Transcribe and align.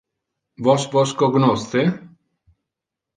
Vos 0.67 0.87
vos 0.95 1.11
cognosce? 1.19 1.83